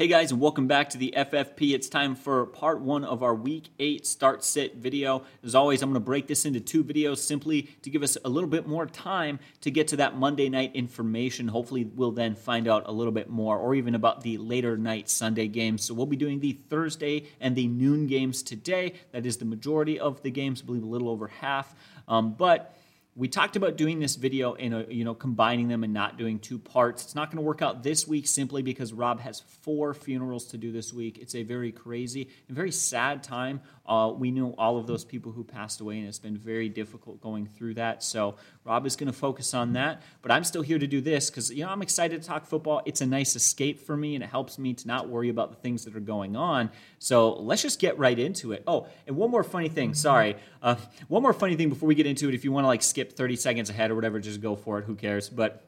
[0.00, 1.74] Hey guys, and welcome back to the FFP.
[1.74, 5.24] It's time for part one of our week eight start sit video.
[5.42, 8.28] As always, I'm going to break this into two videos simply to give us a
[8.28, 11.48] little bit more time to get to that Monday night information.
[11.48, 15.10] Hopefully, we'll then find out a little bit more, or even about the later night
[15.10, 15.82] Sunday games.
[15.82, 18.92] So, we'll be doing the Thursday and the noon games today.
[19.10, 21.74] That is the majority of the games, I believe a little over half.
[22.06, 22.77] Um, but
[23.18, 26.56] we talked about doing this video and you know combining them and not doing two
[26.56, 27.02] parts.
[27.02, 30.56] It's not going to work out this week simply because Rob has four funerals to
[30.56, 31.18] do this week.
[31.18, 33.60] It's a very crazy and very sad time.
[33.88, 37.20] Uh, we knew all of those people who passed away, and it's been very difficult
[37.22, 38.02] going through that.
[38.02, 41.30] So Rob is going to focus on that, but I'm still here to do this
[41.30, 42.82] because you know I'm excited to talk football.
[42.84, 45.56] It's a nice escape for me, and it helps me to not worry about the
[45.56, 46.70] things that are going on.
[46.98, 48.62] So let's just get right into it.
[48.66, 49.94] Oh, and one more funny thing.
[49.94, 50.76] Sorry, uh,
[51.08, 52.34] one more funny thing before we get into it.
[52.34, 54.84] If you want to like skip 30 seconds ahead or whatever, just go for it.
[54.84, 55.30] Who cares?
[55.30, 55.67] But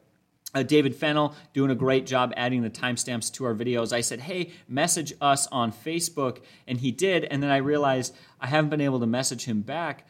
[0.53, 3.93] uh, David Fennell doing a great job adding the timestamps to our videos.
[3.93, 7.25] I said, hey, message us on Facebook, and he did.
[7.25, 10.07] And then I realized I haven't been able to message him back,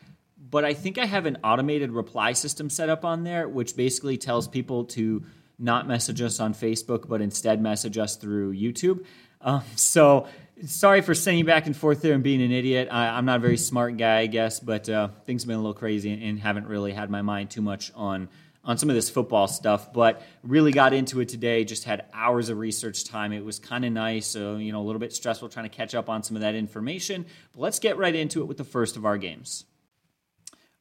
[0.50, 4.17] but I think I have an automated reply system set up on there, which basically
[4.17, 5.23] tells people to
[5.59, 9.06] not message us on Facebook, but instead message us through YouTube.
[9.42, 10.28] Um, so
[10.66, 12.88] sorry for sending back and forth there and being an idiot.
[12.92, 15.62] I, am not a very smart guy, I guess, but uh, things have been a
[15.62, 18.30] little crazy and haven't really had my mind too much on
[18.64, 21.64] on some of this football stuff, but really got into it today.
[21.64, 23.34] Just had hours of research time.
[23.34, 24.28] It was kind of nice.
[24.28, 26.56] So, you know, a little bit stressful trying to catch up on some of that
[26.56, 27.26] information.
[27.53, 29.66] But let's get right into it with the first of our games.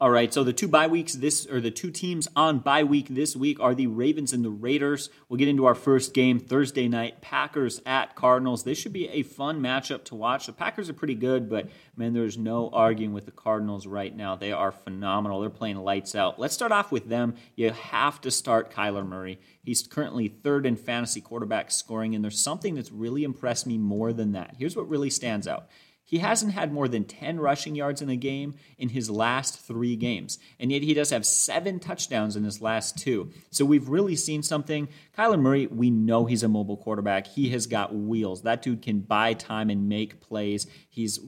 [0.03, 3.09] All right, so the two bye weeks this or the two teams on bye week
[3.11, 5.11] this week are the Ravens and the Raiders.
[5.29, 8.65] We'll get into our first game Thursday night, Packers at Cardinals.
[8.65, 10.47] This should be a fun matchup to watch.
[10.47, 14.37] The Packers are pretty good, but man, there's no arguing with the Cardinals right now.
[14.37, 15.39] They are phenomenal.
[15.39, 16.39] They're playing lights out.
[16.39, 17.35] Let's start off with them.
[17.55, 19.39] You have to start Kyler Murray.
[19.63, 24.15] He's currently third in fantasy quarterback scoring, and there's something that's really impressed me more
[24.15, 24.55] than that.
[24.59, 25.69] Here's what really stands out.
[26.11, 29.95] He hasn't had more than 10 rushing yards in a game in his last three
[29.95, 30.41] games.
[30.59, 33.31] And yet he does have seven touchdowns in his last two.
[33.51, 34.89] So we've really seen something.
[35.17, 37.29] Kyler Murray, we know he's a mobile quarterback.
[37.29, 38.43] He has got wheels.
[38.43, 40.67] That dude can buy time and make plays.
[40.89, 41.21] He's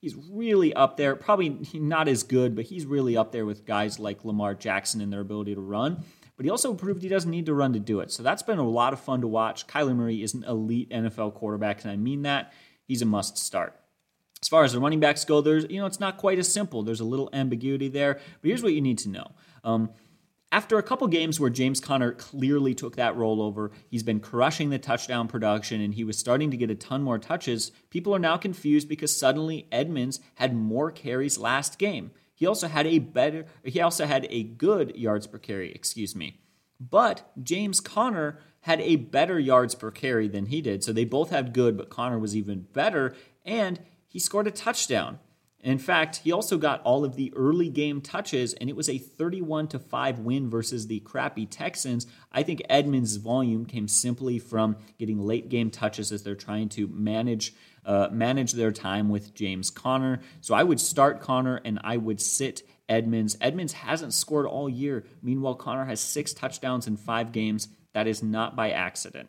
[0.00, 1.14] he's really up there.
[1.14, 5.12] Probably not as good, but he's really up there with guys like Lamar Jackson and
[5.12, 6.02] their ability to run.
[6.38, 8.10] But he also proved he doesn't need to run to do it.
[8.10, 9.66] So that's been a lot of fun to watch.
[9.66, 12.54] Kyler Murray is an elite NFL quarterback, and I mean that.
[12.86, 13.78] He's a must start.
[14.46, 16.84] As far as the running backs go, there's you know it's not quite as simple.
[16.84, 19.32] There's a little ambiguity there, but here's what you need to know.
[19.64, 19.90] Um,
[20.52, 24.78] after a couple games where James Conner clearly took that rollover, he's been crushing the
[24.78, 27.72] touchdown production and he was starting to get a ton more touches.
[27.90, 32.12] People are now confused because suddenly Edmonds had more carries last game.
[32.32, 36.38] He also had a better he also had a good yards per carry, excuse me.
[36.78, 40.84] But James Conner had a better yards per carry than he did.
[40.84, 43.80] So they both had good, but Conner was even better and
[44.16, 45.18] he scored a touchdown.
[45.60, 48.96] In fact, he also got all of the early game touches, and it was a
[48.96, 52.06] 31 to 5 win versus the crappy Texans.
[52.32, 56.86] I think Edmonds' volume came simply from getting late game touches as they're trying to
[56.86, 57.52] manage
[57.84, 60.20] uh, manage their time with James Conner.
[60.40, 63.36] So I would start Conner and I would sit Edmonds.
[63.42, 65.04] Edmonds hasn't scored all year.
[65.20, 67.68] Meanwhile, Conner has six touchdowns in five games.
[67.92, 69.28] That is not by accident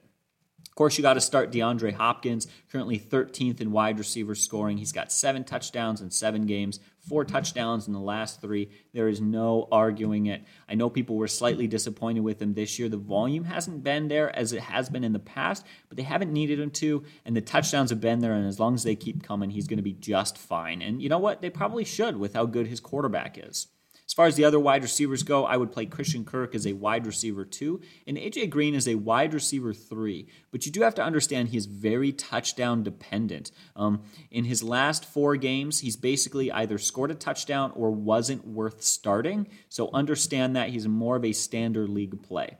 [0.77, 4.77] course, you got to start DeAndre Hopkins, currently 13th in wide receiver scoring.
[4.77, 8.69] He's got seven touchdowns in seven games, four touchdowns in the last three.
[8.93, 10.43] There is no arguing it.
[10.69, 12.87] I know people were slightly disappointed with him this year.
[12.87, 16.31] The volume hasn't been there as it has been in the past, but they haven't
[16.31, 18.33] needed him to, and the touchdowns have been there.
[18.33, 20.81] And as long as they keep coming, he's going to be just fine.
[20.81, 21.41] And you know what?
[21.41, 23.67] They probably should with how good his quarterback is.
[24.07, 26.71] As far as the other wide receivers go, I would play Christian Kirk as a
[26.71, 30.27] wide receiver two, and AJ Green as a wide receiver three.
[30.49, 33.51] But you do have to understand he is very touchdown dependent.
[33.75, 38.81] Um, in his last four games, he's basically either scored a touchdown or wasn't worth
[38.81, 39.49] starting.
[39.67, 42.57] So understand that he's more of a standard league play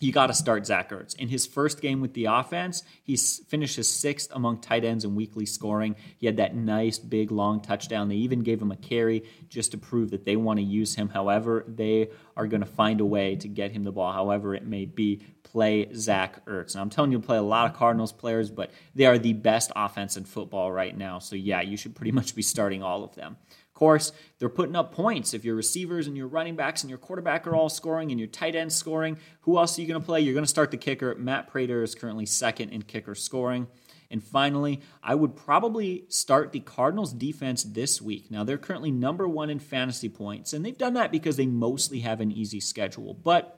[0.00, 1.14] you got to start Zach Ertz.
[1.16, 5.44] In his first game with the offense, he finishes sixth among tight ends in weekly
[5.44, 5.94] scoring.
[6.16, 8.08] He had that nice, big, long touchdown.
[8.08, 11.10] They even gave him a carry just to prove that they want to use him.
[11.10, 14.66] However, they are going to find a way to get him the ball, however it
[14.66, 15.22] may be.
[15.42, 16.74] Play Zach Ertz.
[16.74, 19.72] And I'm telling you play a lot of Cardinals players, but they are the best
[19.74, 21.18] offense in football right now.
[21.18, 23.36] So, yeah, you should pretty much be starting all of them
[23.80, 25.32] course, they're putting up points.
[25.32, 28.28] If your receivers and your running backs and your quarterback are all scoring and your
[28.28, 30.20] tight end scoring, who else are you going to play?
[30.20, 31.14] You're going to start the kicker.
[31.14, 33.66] Matt Prater is currently second in kicker scoring.
[34.10, 38.30] And finally, I would probably start the Cardinals defense this week.
[38.30, 42.00] Now, they're currently number one in fantasy points, and they've done that because they mostly
[42.00, 43.14] have an easy schedule.
[43.14, 43.56] But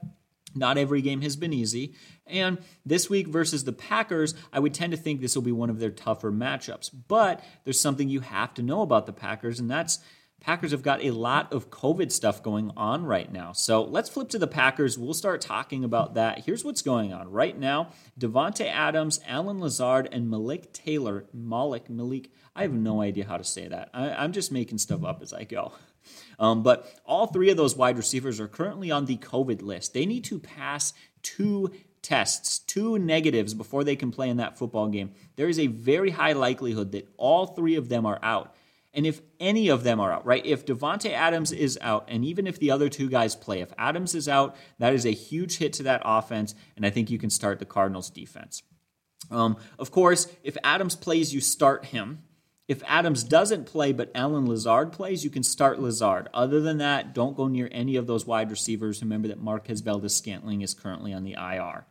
[0.55, 1.95] Not every game has been easy.
[2.27, 5.71] And this week versus the Packers, I would tend to think this will be one
[5.71, 6.91] of their tougher matchups.
[7.09, 9.99] But there's something you have to know about the Packers, and that's
[10.43, 13.53] Packers have got a lot of COVID stuff going on right now.
[13.53, 14.99] So let's flip to the Packers.
[14.99, 16.45] We'll start talking about that.
[16.45, 21.27] Here's what's going on right now Davante Adams, Allen Lazard, and Malik Taylor.
[21.33, 22.31] Malik, Malik.
[22.57, 23.91] I have no idea how to say that.
[23.95, 25.73] I, am just making stuff up as I go.
[26.43, 29.95] Um, but all three of those wide receivers are currently on the COVID list.
[29.95, 30.93] They need to pass
[31.23, 31.71] two
[32.03, 35.13] tests, two negatives before they can play in that football game.
[35.37, 38.57] There is a very high likelihood that all three of them are out.
[38.93, 40.45] And if any of them are out, right?
[40.45, 44.17] If Davante Adams is out, and even if the other two guys play, if Adams
[44.17, 47.31] is out, that is a huge hit to that offense, and I think you can
[47.31, 48.65] start the Cardinals defense.
[49.31, 52.25] Um, of course, if Adams plays, you start him.
[52.73, 56.31] If Adams doesn't play, but Allen Lazard plays, you can start Lazard.
[56.33, 59.03] Other than that, don't go near any of those wide receivers.
[59.03, 61.85] Remember that Marquez Valdes Scantling is currently on the IR.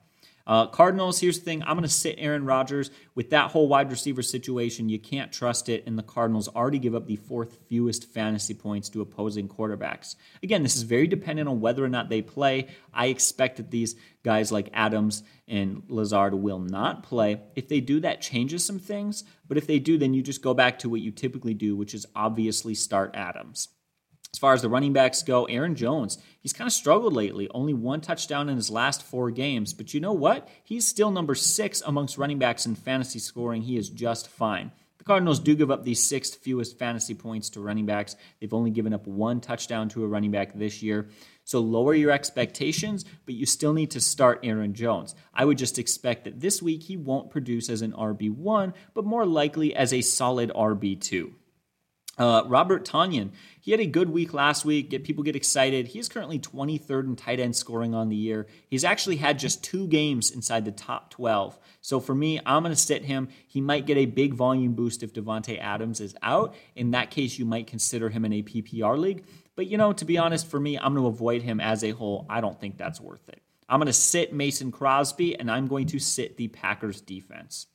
[0.51, 2.91] Uh, Cardinals, here's the thing I'm going to sit Aaron Rodgers.
[3.15, 6.93] With that whole wide receiver situation, you can't trust it, and the Cardinals already give
[6.93, 10.17] up the fourth fewest fantasy points to opposing quarterbacks.
[10.43, 12.67] Again, this is very dependent on whether or not they play.
[12.93, 17.39] I expect that these guys like Adams and Lazard will not play.
[17.55, 20.53] If they do, that changes some things, but if they do, then you just go
[20.53, 23.69] back to what you typically do, which is obviously start Adams.
[24.33, 27.49] As far as the running backs go, Aaron Jones, he's kind of struggled lately.
[27.53, 29.73] Only one touchdown in his last four games.
[29.73, 30.47] But you know what?
[30.63, 33.63] He's still number six amongst running backs in fantasy scoring.
[33.63, 34.71] He is just fine.
[35.01, 38.15] The Cardinals do give up the sixth fewest fantasy points to running backs.
[38.39, 41.09] They've only given up one touchdown to a running back this year.
[41.43, 45.15] So lower your expectations, but you still need to start Aaron Jones.
[45.33, 49.25] I would just expect that this week he won't produce as an RB1, but more
[49.25, 51.33] likely as a solid RB2.
[52.17, 53.31] Uh, Robert Tonyan,
[53.61, 54.89] he had a good week last week.
[54.89, 55.89] Get people get excited.
[55.89, 58.47] He is currently 23rd in tight end scoring on the year.
[58.67, 61.59] He's actually had just two games inside the top 12.
[61.79, 63.29] So for me, I'm going to sit him.
[63.47, 66.55] He might get a big volume boost if Davante Adams is out.
[66.75, 69.25] In that case, you might consider him in a PPR league.
[69.55, 71.91] But you know, to be honest, for me, I'm going to avoid him as a
[71.91, 72.25] whole.
[72.27, 73.43] I don't think that's worth it.
[73.69, 77.67] I'm going to sit Mason Crosby, and I'm going to sit the Packers defense.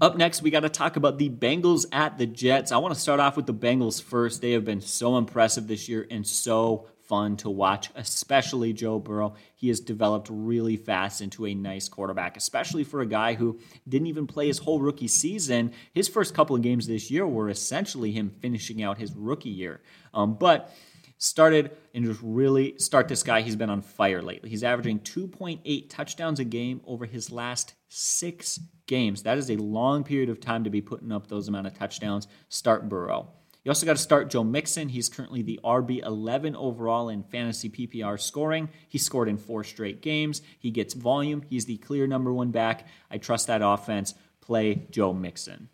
[0.00, 2.72] Up next, we got to talk about the Bengals at the Jets.
[2.72, 4.40] I want to start off with the Bengals first.
[4.40, 9.34] They have been so impressive this year and so fun to watch, especially Joe Burrow.
[9.56, 14.06] He has developed really fast into a nice quarterback, especially for a guy who didn't
[14.06, 15.72] even play his whole rookie season.
[15.92, 19.82] His first couple of games this year were essentially him finishing out his rookie year.
[20.14, 20.72] Um, but
[21.18, 23.42] started and just really start this guy.
[23.42, 24.48] He's been on fire lately.
[24.48, 28.58] He's averaging 2.8 touchdowns a game over his last six
[28.90, 29.22] games.
[29.22, 32.26] That is a long period of time to be putting up those amount of touchdowns.
[32.48, 33.28] Start Burrow.
[33.62, 34.88] You also got to start Joe Mixon.
[34.88, 38.68] He's currently the RB 11 overall in fantasy PPR scoring.
[38.88, 40.42] He scored in four straight games.
[40.58, 41.42] He gets volume.
[41.48, 42.88] He's the clear number one back.
[43.10, 44.14] I trust that offense.
[44.40, 45.68] Play Joe Mixon.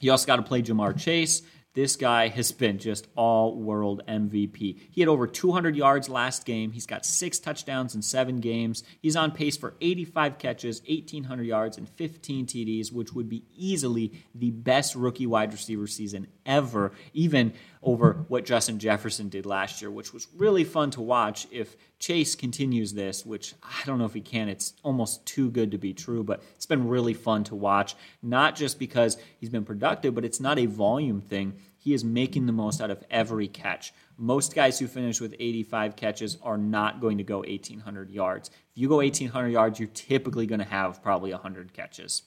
[0.00, 1.42] You also got to play Ja'Marr Chase.
[1.78, 4.80] This guy has been just all world MVP.
[4.90, 6.72] He had over 200 yards last game.
[6.72, 8.82] He's got six touchdowns in seven games.
[9.00, 14.10] He's on pace for 85 catches, 1,800 yards, and 15 TDs, which would be easily
[14.34, 19.90] the best rookie wide receiver season ever, even over what Justin Jefferson did last year,
[19.90, 21.46] which was really fun to watch.
[21.52, 25.70] If Chase continues this, which I don't know if he can, it's almost too good
[25.72, 29.64] to be true, but it's been really fun to watch, not just because he's been
[29.64, 31.54] productive, but it's not a volume thing.
[31.78, 33.92] He is making the most out of every catch.
[34.16, 38.50] Most guys who finish with 85 catches are not going to go 1,800 yards.
[38.50, 42.22] If you go 1,800 yards, you're typically going to have probably 100 catches.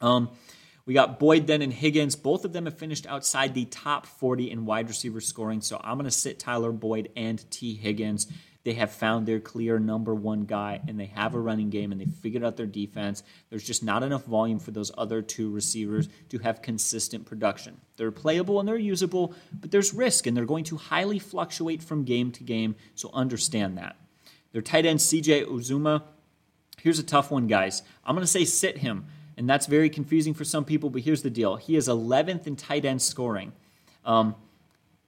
[0.00, 0.30] Um,
[0.84, 2.16] we got Boyd then and Higgins.
[2.16, 5.60] Both of them have finished outside the top 40 in wide receiver scoring.
[5.60, 8.26] So I'm going to sit Tyler Boyd and Tee Higgins.
[8.64, 12.00] They have found their clear number one guy, and they have a running game, and
[12.00, 13.22] they figured out their defense.
[13.50, 17.80] There's just not enough volume for those other two receivers to have consistent production.
[17.96, 22.04] They're playable and they're usable, but there's risk, and they're going to highly fluctuate from
[22.04, 22.76] game to game.
[22.94, 23.96] So understand that.
[24.52, 26.02] Their tight end, CJ Uzomah.
[26.80, 27.82] Here's a tough one, guys.
[28.04, 29.06] I'm going to say sit him.
[29.36, 31.56] And that's very confusing for some people, but here's the deal.
[31.56, 33.52] He is 11th in tight end scoring,
[34.04, 34.34] um,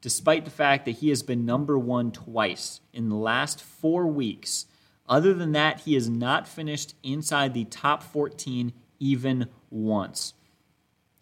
[0.04, 4.66] despite the fact that he has been number one twice in the last four weeks.
[5.08, 10.34] Other than that, he has not finished inside the top 14 even once.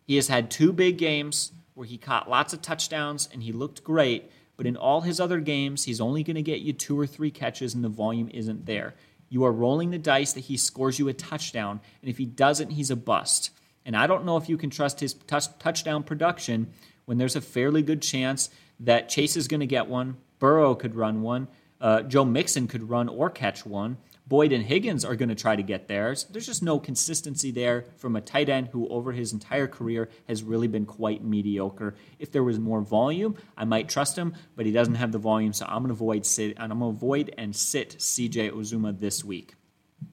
[0.04, 3.84] He has had two big games where he caught lots of touchdowns and he looked
[3.84, 7.06] great, but in all his other games, he's only going to get you two or
[7.06, 8.96] three catches and the volume isn't there.
[9.28, 12.70] You are rolling the dice that he scores you a touchdown, and if he doesn't,
[12.70, 13.52] he's a bust.
[13.86, 16.72] And I don't know if you can trust his touchdown production
[17.04, 18.50] when there's a fairly good chance
[18.82, 21.48] that Chase is going to get one, Burrow could run one,
[21.80, 23.96] Uh, Joe Mixon could run or catch one.
[24.28, 26.26] Boyd and Higgins are going to try to get theirs.
[26.30, 30.44] There's just no consistency there from a tight end who, over his entire career, has
[30.44, 31.96] really been quite mediocre.
[32.20, 35.52] If there was more volume, I might trust him, but he doesn't have the volume,
[35.52, 38.98] so I'm going to avoid sit and I'm going to avoid and sit CJ Uzomah
[39.00, 39.56] this week.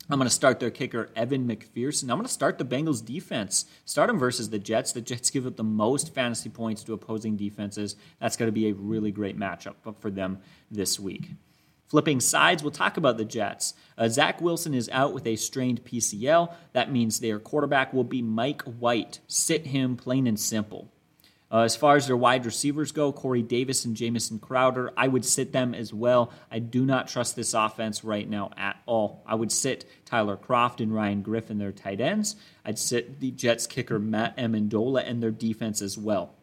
[0.09, 2.03] I'm going to start their kicker, Evan McPherson.
[2.03, 3.65] I'm going to start the Bengals defense.
[3.85, 4.91] Start them versus the Jets.
[4.91, 7.95] The Jets give up the most fantasy points to opposing defenses.
[8.19, 10.39] That's going to be a really great matchup for them
[10.71, 11.31] this week.
[11.87, 13.73] Flipping sides, we'll talk about the Jets.
[13.97, 16.53] Uh, Zach Wilson is out with a strained PCL.
[16.73, 19.19] That means their quarterback will be Mike White.
[19.27, 20.91] Sit him, plain and simple.
[21.51, 25.25] Uh, as far as their wide receivers go, Corey Davis and Jamison Crowder, I would
[25.25, 26.31] sit them as well.
[26.51, 29.23] I do not trust this offense right now at all.
[29.25, 32.35] I would sit Tyler Kroft and Ryan Griffin, their tight ends.
[32.63, 36.35] I'd sit the Jets kicker Matt Amendola and their defense as well.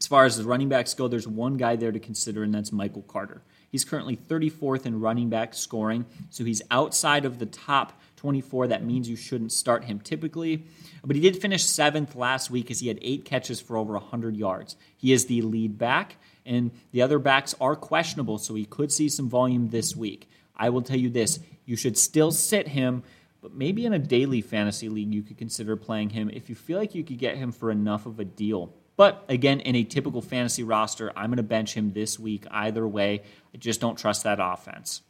[0.00, 2.72] As far as the running backs go, there's one guy there to consider, and that's
[2.72, 3.42] Michael Carter.
[3.72, 8.68] He's currently 34th in running back scoring, so he's outside of the top 24.
[8.68, 10.66] That means you shouldn't start him typically.
[11.02, 14.36] But he did finish seventh last week as he had eight catches for over 100
[14.36, 14.76] yards.
[14.94, 19.08] He is the lead back, and the other backs are questionable, so he could see
[19.08, 20.28] some volume this week.
[20.54, 23.02] I will tell you this you should still sit him,
[23.40, 26.78] but maybe in a daily fantasy league, you could consider playing him if you feel
[26.78, 28.74] like you could get him for enough of a deal.
[28.96, 32.86] But again, in a typical fantasy roster, I'm going to bench him this week either
[32.86, 33.22] way.
[33.54, 35.02] I just don't trust that offense.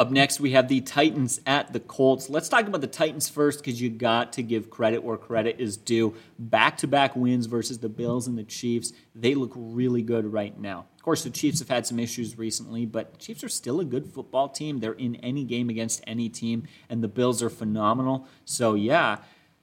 [0.00, 2.30] Up next, we have the Titans at the Colts.
[2.30, 5.76] Let's talk about the Titans first because you got to give credit where credit is
[5.76, 6.14] due.
[6.38, 8.94] Back to back wins versus the Bills and the Chiefs.
[9.14, 10.86] They look really good right now.
[10.96, 13.84] Of course, the Chiefs have had some issues recently, but the Chiefs are still a
[13.84, 14.80] good football team.
[14.80, 18.26] They're in any game against any team, and the Bills are phenomenal.
[18.46, 19.18] So, yeah.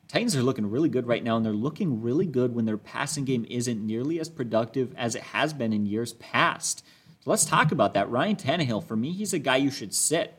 [0.07, 3.25] Titans are looking really good right now, and they're looking really good when their passing
[3.25, 6.83] game isn't nearly as productive as it has been in years past.
[7.23, 8.09] So let's talk about that.
[8.09, 10.33] Ryan Tannehill, for me, he's a guy you should sit.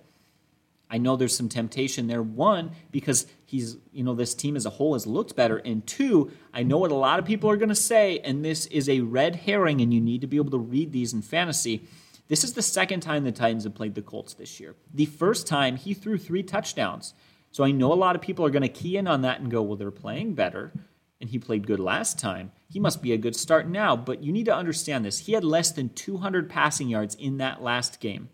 [0.91, 2.23] I know there's some temptation there.
[2.23, 5.59] One, because he's, you know, this team as a whole has looked better.
[5.59, 8.65] And two, I know what a lot of people are going to say, and this
[8.67, 11.83] is a red herring, and you need to be able to read these in fantasy.
[12.29, 14.77] This is the second time the Titans have played the Colts this year.
[14.95, 17.13] The first time, he threw three touchdowns.
[17.59, 19.51] So I know a lot of people are going to key in on that and
[19.51, 20.73] go, well, they're playing better,
[21.21, 22.53] and he played good last time.
[22.71, 23.97] He must be a good start now.
[23.97, 25.19] But you need to understand this.
[25.19, 28.29] He had less than 200 passing yards in that last game.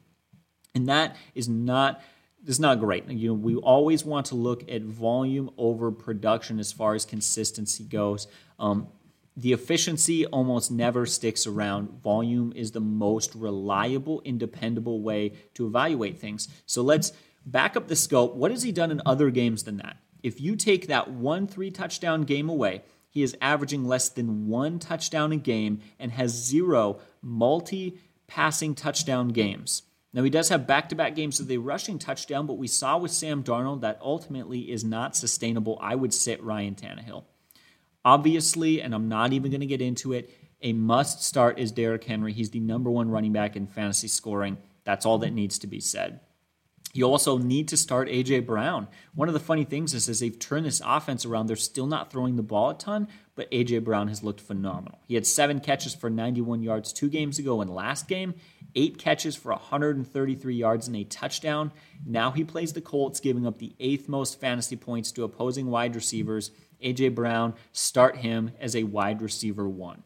[0.75, 2.03] And that is not
[2.47, 3.09] is not great.
[3.09, 7.85] You know, we always want to look at volume over production as far as consistency
[7.85, 8.27] goes.
[8.59, 8.89] Um,
[9.39, 12.03] the efficiency almost never sticks around.
[12.03, 16.49] Volume is the most reliable and dependable way to evaluate things.
[16.67, 17.13] So let's
[17.47, 18.35] back up the scope.
[18.35, 19.97] What has he done in other games than that?
[20.23, 24.79] If you take that one three touchdown game away, he is averaging less than one
[24.79, 29.83] touchdown a game and has zero multi passing touchdown games.
[30.13, 32.99] Now, he does have back to back games with a rushing touchdown, but we saw
[32.99, 35.77] with Sam Darnold that ultimately is not sustainable.
[35.81, 37.25] I would sit Ryan Tannehill.
[38.05, 40.31] Obviously, and I'm not even going to get into it,
[40.63, 42.33] a must start is Derrick Henry.
[42.33, 44.57] He's the number one running back in fantasy scoring.
[44.85, 46.21] That's all that needs to be said.
[46.95, 48.87] You also need to start AJ Brown.
[49.17, 52.11] One of the funny things is as they've turned this offense around, they're still not
[52.11, 55.01] throwing the ball a ton, but AJ Brown has looked phenomenal.
[55.09, 58.35] He had seven catches for 91 yards two games ago in last game,
[58.77, 61.73] eight catches for 133 yards and a touchdown.
[62.07, 65.97] Now he plays the Colts, giving up the eighth most fantasy points to opposing wide
[65.97, 66.53] receivers.
[66.81, 70.05] AJ Brown, start him as a wide receiver one.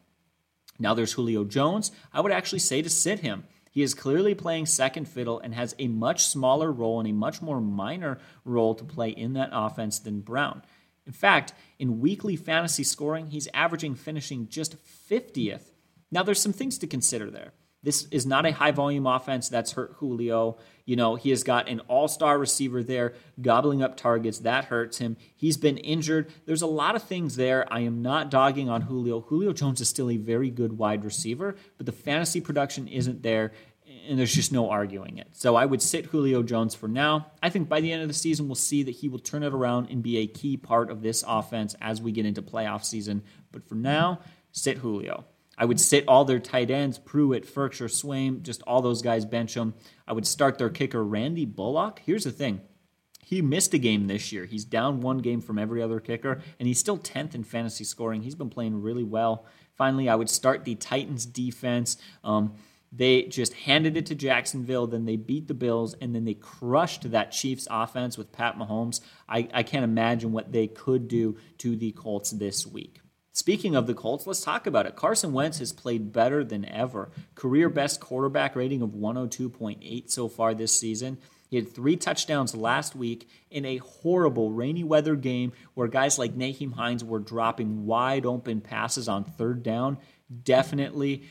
[0.79, 1.91] Now there's Julio Jones.
[2.11, 3.43] I would actually say to sit him.
[3.69, 7.41] He is clearly playing second fiddle and has a much smaller role and a much
[7.41, 10.63] more minor role to play in that offense than Brown.
[11.05, 14.75] In fact, in weekly fantasy scoring, he's averaging finishing just
[15.09, 15.71] 50th.
[16.11, 17.53] Now, there's some things to consider there.
[17.81, 20.57] This is not a high volume offense that's hurt Julio.
[20.85, 24.39] You know, he has got an all star receiver there gobbling up targets.
[24.39, 25.15] That hurts him.
[25.35, 26.31] He's been injured.
[26.45, 27.71] There's a lot of things there.
[27.71, 29.21] I am not dogging on Julio.
[29.21, 33.53] Julio Jones is still a very good wide receiver, but the fantasy production isn't there,
[34.09, 35.29] and there's just no arguing it.
[35.31, 37.27] So I would sit Julio Jones for now.
[37.41, 39.53] I think by the end of the season, we'll see that he will turn it
[39.53, 43.23] around and be a key part of this offense as we get into playoff season.
[43.53, 44.19] But for now,
[44.51, 45.23] sit Julio.
[45.59, 49.55] I would sit all their tight ends, Pruitt, Firkser, Swaim, just all those guys, bench
[49.55, 49.73] them.
[50.07, 52.01] I would start their kicker, Randy Bullock.
[52.05, 52.61] Here's the thing.
[53.25, 54.45] He missed a game this year.
[54.45, 58.23] He's down one game from every other kicker, and he's still 10th in fantasy scoring.
[58.23, 59.45] He's been playing really well.
[59.75, 61.97] Finally, I would start the Titans defense.
[62.23, 62.55] Um,
[62.91, 67.11] they just handed it to Jacksonville, then they beat the Bills, and then they crushed
[67.11, 69.01] that Chiefs offense with Pat Mahomes.
[69.27, 73.01] I, I can't imagine what they could do to the Colts this week.
[73.39, 74.97] Speaking of the Colts, let's talk about it.
[74.97, 77.09] Carson Wentz has played better than ever.
[77.35, 81.17] Career best quarterback rating of 102.8 so far this season.
[81.49, 86.35] He had three touchdowns last week in a horrible rainy weather game where guys like
[86.35, 89.99] Nyheim Hines were dropping wide open passes on third down.
[90.43, 91.23] Definitely,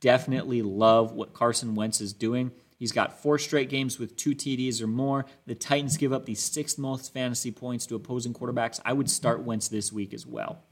[0.00, 2.52] definitely love what Carson Wentz is doing.
[2.78, 5.24] He's got four straight games with two TDs or more.
[5.46, 8.78] The Titans give up the sixth most fantasy points to opposing quarterbacks.
[8.84, 10.65] I would start Wentz this week as well.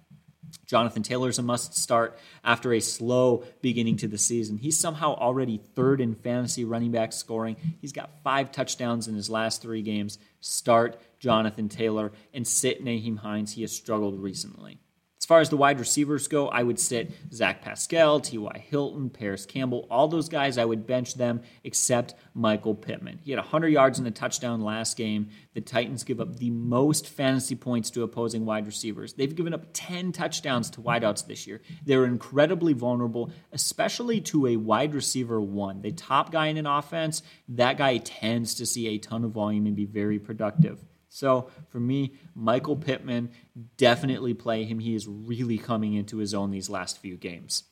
[0.66, 4.58] Jonathan Taylor's a must start after a slow beginning to the season.
[4.58, 7.56] He's somehow already third in fantasy running back scoring.
[7.80, 10.18] He's got five touchdowns in his last three games.
[10.40, 13.52] Start Jonathan Taylor and sit Nyheim Hines.
[13.52, 14.78] He has struggled recently.
[15.24, 18.62] As far as the wide receivers go, I would sit Zach Pascal, T.Y.
[18.68, 23.20] Hilton, Parris Campbell, all those guys, I would bench them except Michael Pittman.
[23.22, 25.30] He had 100 yards and a touchdown last game.
[25.54, 29.14] The Titans give up the most fantasy points to opposing wide receivers.
[29.14, 31.62] They've given up 10 touchdowns to wideouts this year.
[31.86, 35.80] They're incredibly vulnerable, especially to a wide receiver one.
[35.80, 39.64] The top guy in an offense, that guy tends to see a ton of volume
[39.64, 40.84] and be very productive.
[41.14, 43.30] So for me, Michael Pittman,
[43.76, 44.80] definitely play him.
[44.80, 47.62] He is really coming into his own these last few games.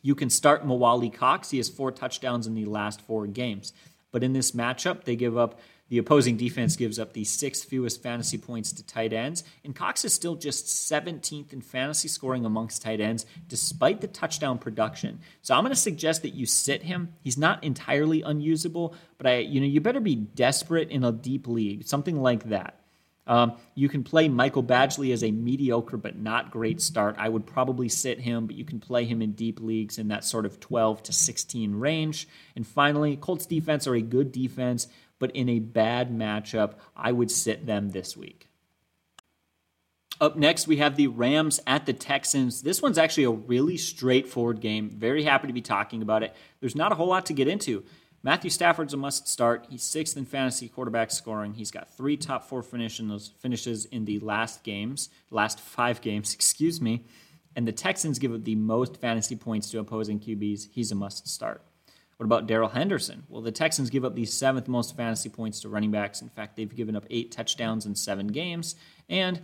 [0.00, 1.50] You can start Mo Alie-Cox.
[1.50, 3.74] He has four touchdowns in the last four games.
[4.10, 8.02] But in this matchup, they give up the opposing defense gives up the sixth fewest
[8.02, 12.82] fantasy points to tight ends, and Cox is still just 17th in fantasy scoring amongst
[12.82, 15.20] tight ends, despite the touchdown production.
[15.42, 17.14] So I'm going to suggest that you sit him.
[17.22, 21.46] He's not entirely unusable, but I, you know, you better be desperate in a deep
[21.46, 22.80] league, something like that.
[23.28, 27.16] Um, you can play Michael Badgley as a mediocre but not great start.
[27.18, 30.24] I would probably sit him, but you can play him in deep leagues in that
[30.24, 32.28] sort of 12 to 16 range.
[32.54, 34.86] And finally, Colts defense are a good defense,
[35.18, 38.48] but in a bad matchup, I would sit them this week.
[40.18, 42.62] Up next, we have the Rams at the Texans.
[42.62, 44.88] This one's actually a really straightforward game.
[44.88, 46.34] Very happy to be talking about it.
[46.60, 47.84] There's not a whole lot to get into.
[48.22, 49.66] Matthew Stafford's a must start.
[49.68, 51.52] He's sixth in fantasy quarterback scoring.
[51.52, 57.04] He's got three top four finishes in the last games, last five games, excuse me.
[57.54, 60.68] And the Texans give up the most fantasy points to opposing QBs.
[60.72, 61.62] He's a must start.
[62.16, 63.24] What about Darrell Henderson?
[63.28, 66.22] Well, the Texans give up the seventh most fantasy points to running backs.
[66.22, 68.74] In fact, they've given up eight touchdowns in seven games.
[69.08, 69.42] And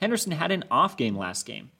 [0.00, 1.70] Henderson had an off game last game.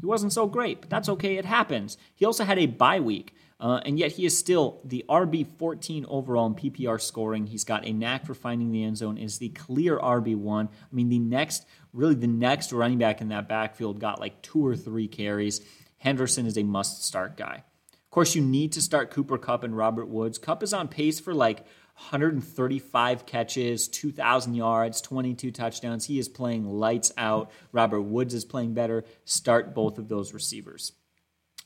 [0.00, 1.36] He wasn't so great, but that's okay.
[1.36, 1.98] It happens.
[2.14, 6.06] He also had a bye week, uh, and yet he is still the RB 14
[6.08, 7.46] overall in PPR scoring.
[7.46, 9.18] He's got a knack for finding the end zone.
[9.18, 10.68] Is the clear RB one.
[10.68, 14.66] I mean, the next, really, the next running back in that backfield got like two
[14.66, 15.60] or three carries.
[15.98, 17.62] Henderson is a must start guy.
[18.10, 20.36] Of course, you need to start Cooper Kupp and Robert Woods.
[20.36, 21.58] Kupp is on pace for like
[21.94, 26.06] 135 catches, 2,000 yards, 22 touchdowns.
[26.06, 27.52] He is playing lights out.
[27.70, 29.04] Robert Woods is playing better.
[29.26, 30.90] Start both of those receivers.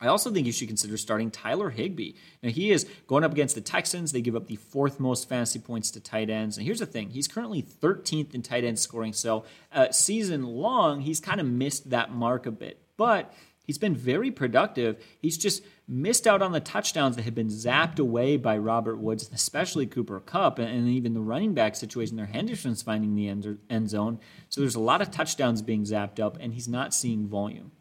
[0.02, 2.12] I also think you should consider starting Tyler Higbee.
[2.42, 4.12] Now, he is going up against the Texans.
[4.12, 6.58] They give up the fourth most fantasy points to tight ends.
[6.58, 9.14] And here's the thing he's currently 13th in tight end scoring.
[9.14, 12.82] So, uh, season long, he's kind of missed that mark a bit.
[12.98, 13.32] But
[13.64, 15.02] He's been very productive.
[15.18, 19.30] He's just missed out on the touchdowns that had been zapped away by Robert Woods,
[19.32, 22.26] especially Cooper Kupp, and even the running back situation there.
[22.26, 24.20] Henderson's finding the end zone.
[24.50, 27.72] So there's a lot of touchdowns being zapped up, and he's not seeing volume.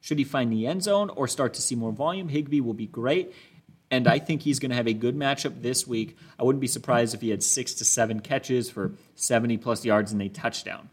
[0.00, 2.86] Should he find the end zone or start to see more volume, Higbee will be
[2.86, 3.32] great.
[3.90, 6.16] And I think he's going to have a good matchup this week.
[6.38, 10.12] I wouldn't be surprised if he had six to seven catches for 70 plus yards
[10.12, 10.88] and a touchdown.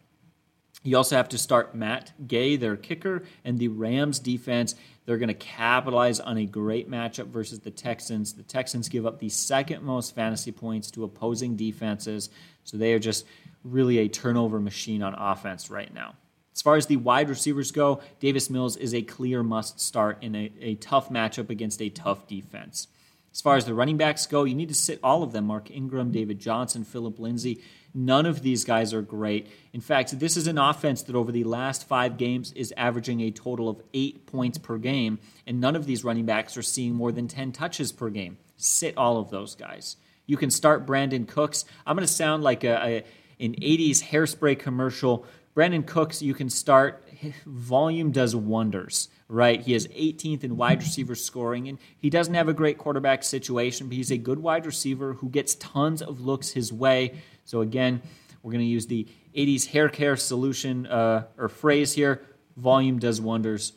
[0.83, 4.75] You also have to start Matt Gay, their kicker, and the Rams defense.
[5.05, 8.33] They're going to capitalize on a great matchup versus the Texans.
[8.33, 12.29] The Texans give up the second most fantasy points to opposing defenses,
[12.63, 13.25] so they are just
[13.63, 16.15] really a turnover machine on offense right now.
[16.53, 20.35] As far as the wide receivers go, Davis Mills is a clear must start in
[20.35, 22.87] a, a tough matchup against a tough defense.
[23.31, 25.71] As far as the running backs go, you need to sit all of them Mark
[25.71, 27.61] Ingram, David Johnson, Philip Lindsay.
[27.99, 29.47] None of these guys are great.
[29.73, 33.29] In fact, this is an offense that over the last five games is averaging a
[33.29, 37.11] total of eight points per game, and none of these running backs are seeing more
[37.11, 38.37] than 10 touches per game.
[38.55, 39.97] Sit all of those guys.
[40.25, 41.65] You can start Brandin Cooks.
[41.85, 43.03] I'm going to sound like a,
[43.39, 45.25] a an 80s hairspray commercial.
[45.53, 47.05] Brandin Cooks, you can start.
[47.45, 49.61] Volume does wonders, right?
[49.61, 53.87] He is 18th in wide receiver scoring, and he doesn't have a great quarterback situation,
[53.87, 57.13] but he's a good wide receiver who gets tons of looks his way.
[57.45, 58.01] So again,
[58.41, 62.23] we're going to use the 80s hair care solution uh, or phrase here.
[62.57, 63.73] Volume does wonders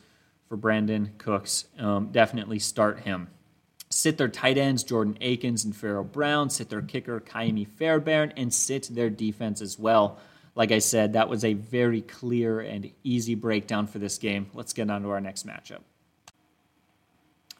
[0.49, 1.65] for Brandin Cooks.
[1.77, 3.29] Um, definitely start him.
[3.89, 6.49] Sit their tight ends, Jordan Akins and Pharaoh Brown.
[6.49, 10.17] Sit their kicker, Ka'imi Fairbairn, and sit their defense as well.
[10.55, 14.49] Like I said, that was a very clear and easy breakdown for this game.
[14.53, 15.79] Let's get on to our next matchup.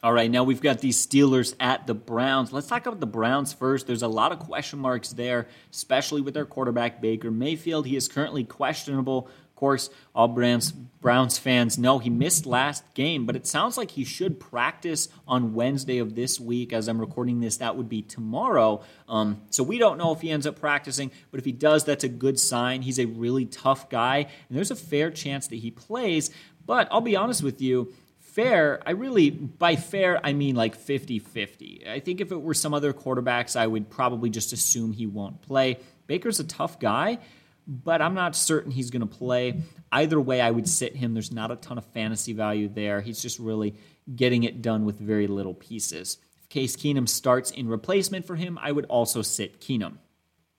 [0.02, 2.52] All right, now we've got these Steelers at the Browns.
[2.52, 3.86] Let's talk about the Browns first.
[3.86, 7.86] There's a lot of question marks there, especially with their quarterback, Baker Mayfield.
[7.86, 9.30] He is currently questionable.
[9.64, 14.04] Course, all Browns, Browns fans know he missed last game, but it sounds like he
[14.04, 16.74] should practice on Wednesday of this week.
[16.74, 18.82] As I'm recording this, that would be tomorrow.
[19.08, 22.04] Um, so we don't know if he ends up practicing, but if he does, that's
[22.04, 22.82] a good sign.
[22.82, 26.30] He's a really tough guy, and there's a fair chance that he plays.
[26.66, 31.20] But I'll be honest with you fair, I really, by fair, I mean like 50
[31.20, 31.84] 50.
[31.88, 35.40] I think if it were some other quarterbacks, I would probably just assume he won't
[35.40, 35.78] play.
[36.06, 37.18] Baker's a tough guy,
[37.66, 39.62] but I'm not certain he's going to play.
[39.90, 41.14] Either way, I would sit him.
[41.14, 43.00] There's not a ton of fantasy value there.
[43.00, 43.74] He's just really
[44.14, 46.18] getting it done with very little pieces.
[46.42, 49.98] If Case Keenum starts in replacement for him, I would also sit Keenum.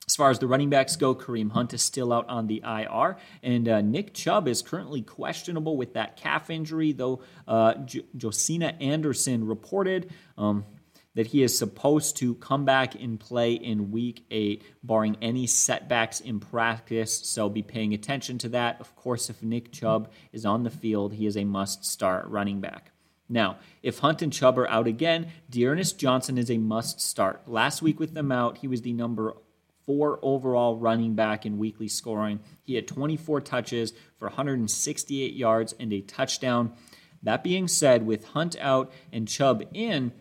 [0.08, 3.18] As far as the running backs go, Kareem Hunt is still out on the IR,
[3.42, 7.74] and uh, Nick Chubb is currently questionable with that calf injury, though uh,
[8.16, 10.64] Josina Anderson reported um,
[11.16, 16.20] that he is supposed to come back and play in week eight, barring any setbacks
[16.20, 17.18] in practice.
[17.26, 18.80] So be paying attention to that.
[18.80, 22.62] Of course, if Nick Chubb is on the field, he is a must start running
[22.62, 22.92] back.
[23.28, 27.48] Now, if Hunt and Chubb are out again, D'Ernest Johnson is a must start.
[27.48, 29.34] Last week with them out, he was the number
[29.86, 32.40] four overall running back in weekly scoring.
[32.64, 36.74] He had 24 touches for 168 yards and a touchdown.
[37.24, 40.12] That being said, with Hunt out and Chubb in,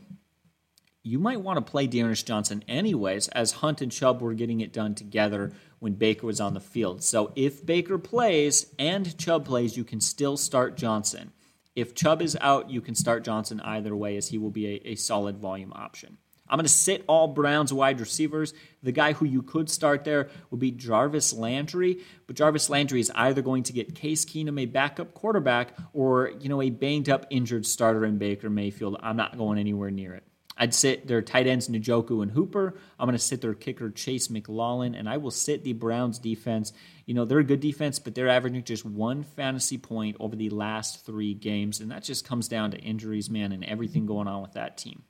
[1.04, 4.72] you might want to play D'Ernest Johnson anyways, as Hunt and Chubb were getting it
[4.72, 7.02] done together when Baker was on the field.
[7.02, 11.32] So if Baker plays and Chubb plays, you can still start Johnson.
[11.76, 14.92] If Chubb is out, you can start Johnson either way, as he will be a,
[14.92, 16.16] a solid volume option.
[16.48, 18.54] I'm going to sit all Browns wide receivers.
[18.82, 23.12] The guy who you could start there would be Jarvis Landry, but Jarvis Landry is
[23.14, 27.26] either going to get Case Keenum, a backup quarterback, or you know a banged up,
[27.28, 28.96] injured starter in Baker Mayfield.
[29.02, 30.24] I'm not going anywhere near it.
[30.56, 32.78] I'd sit their tight ends Njoku and Hooper.
[32.98, 36.72] I'm going to sit their kicker Chase McLaughlin, and I will sit the Browns defense.
[37.06, 40.50] You know they're a good defense, but they're averaging just one fantasy point over the
[40.50, 44.42] last three games, and that just comes down to injuries, man, and everything going on
[44.42, 45.02] with that team.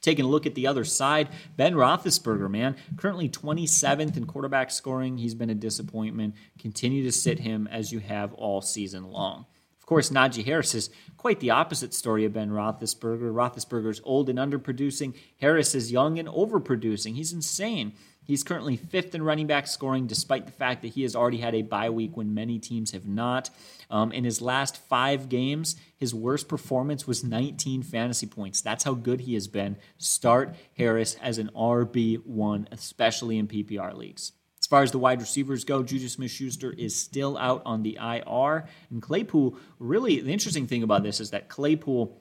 [0.00, 5.16] Taking a look at the other side, Ben Roethlisberger, man, currently 27th in quarterback scoring.
[5.16, 6.34] He's been a disappointment.
[6.58, 9.46] Continue to sit him as you have all season long.
[9.84, 13.30] Of course, Najee Harris is quite the opposite story of Ben Roethlisberger.
[13.30, 15.14] Roethlisberger's old and underproducing.
[15.42, 17.16] Harris is young and overproducing.
[17.16, 17.92] He's insane.
[18.24, 21.54] He's currently fifth in running back scoring, despite the fact that he has already had
[21.54, 23.50] a bye week when many teams have not.
[23.90, 28.62] Um, in his last five games, his worst performance was 19 fantasy points.
[28.62, 29.76] That's how good he has been.
[29.98, 34.32] Start Harris as an RB1, especially in PPR leagues.
[34.74, 37.96] As far as the wide receivers go, Juju Smith Schuster is still out on the
[38.02, 38.66] IR.
[38.90, 42.20] And Claypool, really, the interesting thing about this is that Claypool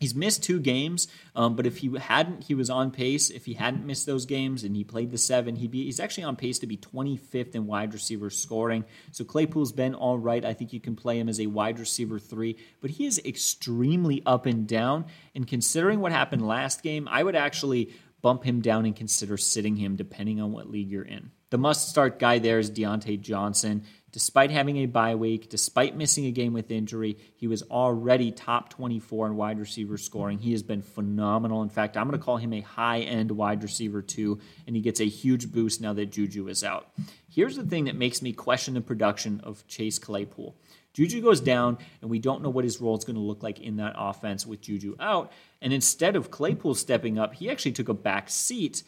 [0.00, 3.30] He's missed two games, um, but if he hadn't, he was on pace.
[3.30, 6.24] If he hadn't missed those games and he played the seven, he'd be he's actually
[6.24, 8.84] on pace to be 25th in wide receiver scoring.
[9.12, 10.44] So Claypool's been all right.
[10.44, 14.22] I think you can play him as a wide receiver three, but he is extremely
[14.26, 15.04] up and down.
[15.36, 19.76] And considering what happened last game, I would actually bump him down and consider sitting
[19.76, 21.30] him depending on what league you're in.
[21.52, 23.84] The must start guy there is Diontae Johnson.
[24.10, 28.70] Despite having a bye week, despite missing a game with injury, he was already top
[28.70, 30.38] 24 in wide receiver scoring.
[30.38, 31.60] He has been phenomenal.
[31.60, 34.80] In fact, I'm going to call him a high end wide receiver too, and he
[34.80, 36.88] gets a huge boost now that Juju is out.
[37.28, 40.56] Here's the thing that makes me question the production of Chase Claypool.
[40.94, 43.60] Juju goes down, and we don't know what his role is going to look like
[43.60, 45.32] in that offense with Juju out.
[45.60, 48.82] And instead of Claypool stepping up, he actually took a back seat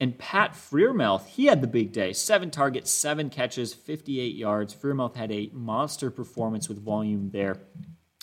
[0.00, 2.12] and Pat Freiermuth, he had the big day.
[2.12, 4.74] Seven targets, seven catches, 58 yards.
[4.74, 7.56] Freiermuth had a monster performance with volume there.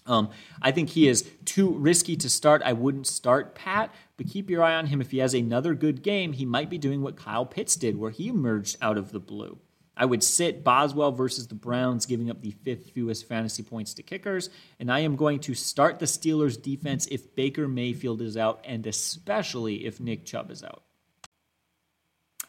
[0.06, 0.30] Um,
[0.62, 2.62] I think he is too risky to start.
[2.66, 5.00] I wouldn't start Pat, but keep your eye on him.
[5.00, 8.12] If he has another good game, he might be doing what Kyle Pitts did, where
[8.12, 9.60] he emerged out of the blue.
[9.96, 14.04] I would sit Boswell versus the Browns, giving up the fifth fewest fantasy points to
[14.04, 14.50] kickers.
[14.80, 18.88] And I am going to start the Steelers' defense if Baker Mayfield is out, and
[18.88, 20.84] especially if Nick Chubb is out.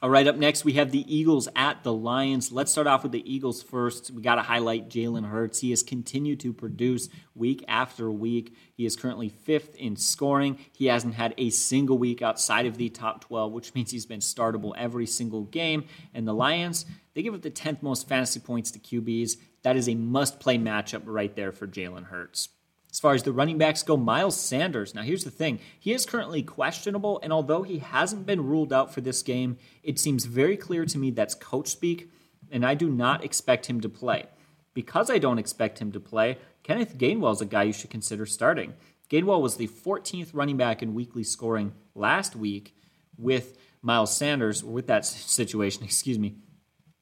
[0.02, 2.50] All right, up next, we have the Eagles at the Lions.
[2.50, 4.10] Let's start off with the Eagles first.
[4.10, 5.60] We got to highlight Jalen Hurts.
[5.60, 8.56] He has continued to produce week after week.
[8.74, 10.58] He is currently fifth in scoring.
[10.72, 14.18] He hasn't had a single week outside of the top 12, which means he's been
[14.18, 15.84] startable every single game.
[16.12, 16.84] And the Lions,
[17.14, 19.36] they give up the 10th most fantasy points to QBs.
[19.62, 22.48] That is a must play matchup right there for Jalen Hurts.
[22.92, 24.94] As far as the running backs go, Miles Sanders.
[24.94, 28.92] Now, here's the thing he is currently questionable, and although he hasn't been ruled out
[28.92, 32.10] for this game, it seems very clear to me that's coach speak.
[32.50, 34.26] and I do not expect him to play.
[34.74, 38.26] Because I don't expect him to play, Kenneth Gainwell is a guy you should consider
[38.26, 38.74] starting.
[39.08, 42.74] Gainwell was the 14th running back in weekly scoring last week
[43.16, 45.06] with Miles Sanders, with that
[45.38, 46.36] situation, excuse me.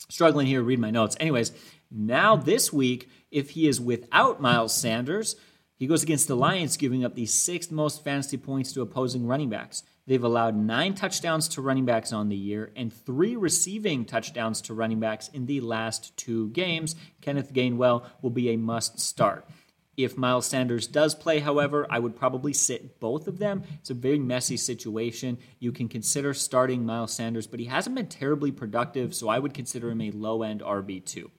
[0.08, 1.16] Struggling here, read my notes.
[1.18, 1.50] Anyways,
[1.90, 5.34] now this week, if he is without Miles Sanders,
[5.80, 9.48] he goes against the Lions, giving up the sixth most fantasy points to opposing running
[9.48, 9.82] backs.
[10.06, 14.74] They've allowed nine touchdowns to running backs on the year and three receiving touchdowns to
[14.74, 16.96] running backs in the last two games.
[17.22, 19.48] Kenneth Gainwell will be a must start.
[19.96, 23.62] If Miles Sanders does play, however, I would probably sit both of them.
[23.78, 25.38] It's a very messy situation.
[25.60, 29.54] You can consider starting Miles Sanders, but he hasn't been terribly productive, so I would
[29.54, 31.30] consider him a low end RB2.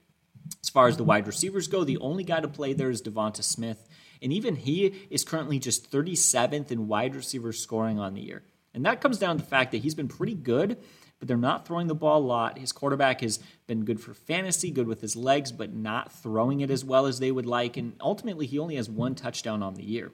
[0.62, 3.44] As far as the wide receivers go, the only guy to play there is Devonta
[3.44, 3.88] Smith,
[4.22, 8.44] and even he is currently just 37th in wide receiver scoring on the year.
[8.74, 10.78] And that comes down to the fact that he's been pretty good,
[11.20, 12.58] but they're not throwing the ball a lot.
[12.58, 16.72] His quarterback has been good for fantasy, good with his legs, but not throwing it
[16.72, 17.78] as well as they would like.
[17.78, 20.12] And ultimately, he only has one touchdown on the year.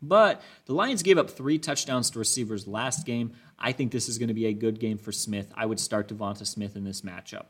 [0.00, 3.32] But the Lions gave up three touchdowns to receivers last game.
[3.58, 5.52] I think this is going to be a good game for Smith.
[5.54, 7.46] I would start Devonta Smith in this matchup.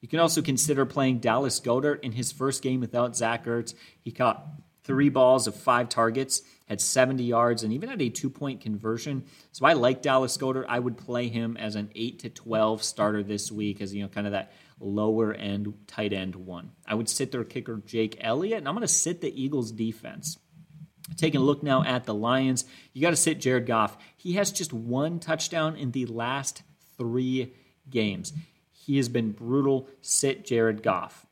[0.00, 3.74] You can also consider playing Dallas Goedert in his first game without Zach Ertz.
[4.02, 4.46] He caught
[4.86, 9.24] three balls of five targets had 70 yards, and even had a two point conversion.
[9.52, 10.66] So I like Dallas Goedert.
[10.68, 14.08] I would play him as an 8 to 12 starter this week, as you know,
[14.08, 16.72] kind of that lower end tight end one.
[16.86, 20.38] I would sit their kicker, Jake Elliott, and I'm going to sit the Eagles defense.
[21.16, 23.96] Taking a look now at the Lions, you got to sit Jared Goff.
[24.16, 26.64] He has just one touchdown in the last
[26.98, 27.54] three
[27.88, 28.32] games.
[28.72, 29.88] He has been brutal.
[30.00, 31.25] Sit Jared Goff.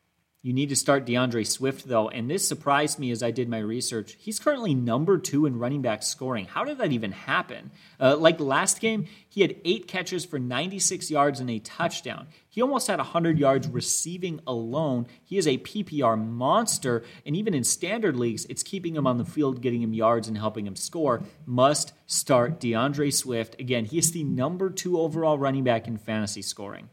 [0.45, 3.61] You need to start D'Andre Swift, though, and this surprised me as I did my
[3.61, 4.15] research.
[4.19, 6.45] He's currently number two in running back scoring.
[6.45, 7.71] How did that even happen?
[7.99, 12.27] Uh, like last game, he had eight catches for 96 yards and a touchdown.
[12.51, 15.07] He almost had 100 yards receiving alone.
[15.23, 19.25] He is a PPR monster, and even in standard leagues, it's keeping him on the
[19.25, 21.23] field, getting him yards, and helping him score.
[21.47, 23.59] Must start D'Andre Swift.
[23.59, 26.91] Again, he is the number two overall running back in fantasy scoring.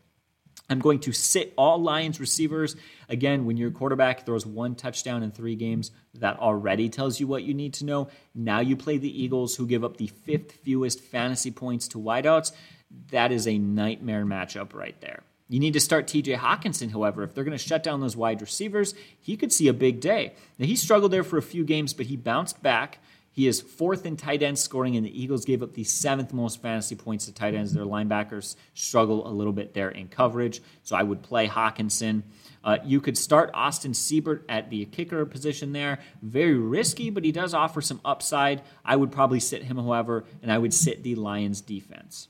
[0.71, 2.77] I'm going to sit all Lions receivers.
[3.09, 7.43] Again, when your quarterback throws one touchdown in three games, that already tells you what
[7.43, 8.07] you need to know.
[8.33, 12.53] Now you play the Eagles, who give up the fifth fewest fantasy points to wideouts.
[13.09, 15.23] That is a nightmare matchup right there.
[15.49, 17.23] You need to start TJ Hockenson, however.
[17.23, 20.35] If they're going to shut down those wide receivers, he could see a big day.
[20.57, 22.99] Now, he struggled there for a few games, but he bounced back.
[23.33, 26.61] He is fourth in tight end scoring, and the Eagles gave up the seventh most
[26.61, 27.73] fantasy points to tight ends.
[27.73, 32.23] Their linebackers struggle a little bit there in coverage, so I would play Hockenson.
[32.63, 35.99] Uh, you could start Austin Seibert at the kicker position there.
[36.21, 38.61] Very risky, but he does offer some upside.
[38.83, 42.27] I would probably sit him, however, and I would sit the Lions defense.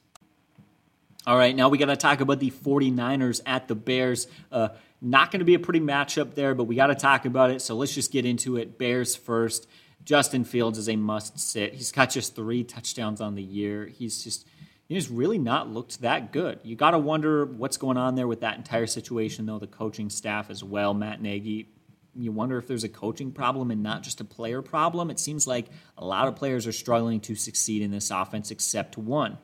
[1.25, 4.27] All right, now we got to talk about the 49ers at the Bears.
[4.51, 4.69] Uh,
[5.01, 7.61] not going to be a pretty matchup there, but we got to talk about it.
[7.61, 8.77] So let's just get into it.
[8.77, 9.67] Bears first.
[10.03, 11.73] Justin Fields is a must sit.
[11.73, 13.85] He's got just three touchdowns on the year.
[13.85, 14.47] He's just
[14.87, 16.59] he's really not looked that good.
[16.63, 19.59] You got to wonder what's going on there with that entire situation, though.
[19.59, 21.69] The coaching staff as well, Matt Nagy.
[22.13, 25.09] You wonder if there's a coaching problem and not just a player problem.
[25.09, 28.97] It seems like a lot of players are struggling to succeed in this offense, except
[28.97, 29.37] one.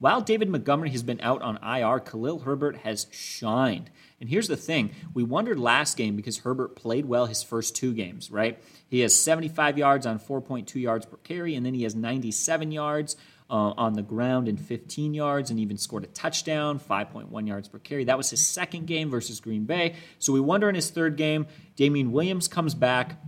[0.00, 3.90] While David Montgomery has been out on IR, Khalil Herbert has shined.
[4.20, 7.92] And here's the thing we wondered last game because Herbert played well his first two
[7.92, 8.62] games, right?
[8.88, 13.16] He has 75 yards on 4.2 yards per carry, and then he has 97 yards
[13.50, 17.78] uh, on the ground and 15 yards, and even scored a touchdown, 5.1 yards per
[17.80, 18.04] carry.
[18.04, 19.96] That was his second game versus Green Bay.
[20.20, 23.20] So we wonder in his third game, Damien Williams comes back.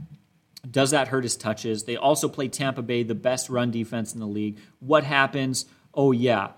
[0.71, 1.85] Does that hurt his touches?
[1.85, 4.59] They also play Tampa Bay, the best run defense in the league.
[4.79, 5.65] What happens?
[5.95, 6.51] Oh, yeah.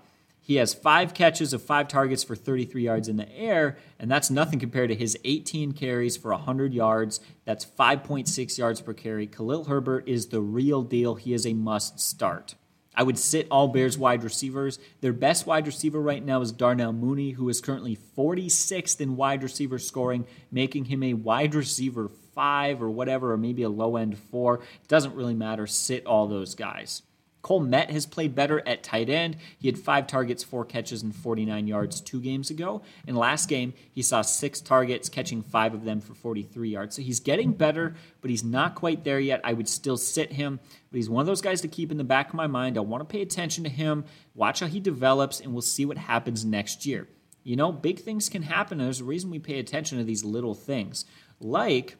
[0.45, 4.29] He has five catches of five targets for 33 yards in the air, and that's
[4.29, 7.21] nothing compared to his 18 carries for 100 yards.
[7.45, 9.25] That's 5.6 yards per carry.
[9.25, 11.15] Khalil Herbert is the real deal.
[11.15, 12.55] He is a must start.
[12.93, 14.79] I would sit all Bears wide receivers.
[14.99, 19.43] Their best wide receiver right now is Darnell Mooney, who is currently 46th in wide
[19.43, 24.17] receiver scoring, making him a wide receiver five or whatever, or maybe a low end
[24.17, 24.55] four.
[24.57, 25.67] It doesn't really matter.
[25.67, 27.01] Sit all those guys.
[27.43, 29.35] Cole Kmet has played better at tight end.
[29.59, 32.81] He had five targets, four catches, and 49 yards two games ago.
[33.05, 36.95] In last game, he saw six targets, catching five of them for 43 yards.
[36.95, 39.41] So he's getting better, but he's not quite there yet.
[39.43, 42.05] I would still sit him, but he's one of those guys to keep in the
[42.05, 42.77] back of my mind.
[42.77, 45.97] I want to pay attention to him, watch how he develops, and we'll see what
[45.97, 47.09] happens next year.
[47.43, 50.23] You know, big things can happen, and there's a reason we pay attention to these
[50.23, 51.03] little things.
[51.41, 51.97] Like,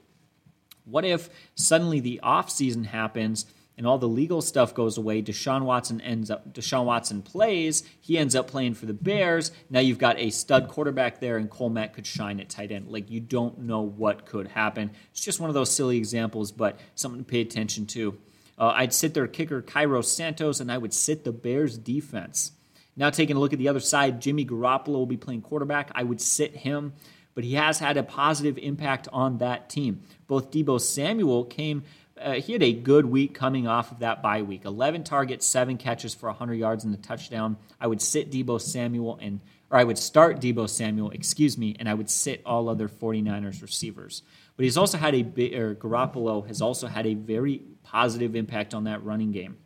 [0.86, 3.46] what if suddenly the off season happens?
[3.84, 8.18] And all the legal stuff goes away, Deshaun Watson ends up Deshaun Watson plays, he
[8.18, 9.52] ends up playing for the Bears.
[9.70, 12.88] Now you've got a stud quarterback there, and Cole Kmet could shine at tight end.
[12.88, 14.92] Like you don't know what could happen.
[15.12, 18.18] It's just one of those silly examples, but something to pay attention to.
[18.58, 22.54] Uh, I'd sit their kicker Cairo Santos, and I would sit the Bears defense.
[22.96, 25.92] Now taking a look at the other side, Jimmy Garoppolo will be playing quarterback.
[25.94, 26.94] I would sit him,
[27.36, 30.04] but he has had a positive impact on that team.
[30.28, 31.84] Both Deebo Samuel came
[32.24, 35.78] uh, he had a good week coming off of that bye week 11 targets, 7
[35.78, 37.58] catches for 100 yards and a touchdown.
[37.80, 41.90] I would sit Deebo Samuel and, or I would start Deebo Samuel, excuse me, and
[41.90, 44.24] I would sit all other 49ers receivers.
[44.56, 45.22] But he's also had a,
[45.58, 49.58] or Garoppolo has also had a very positive impact on that running game.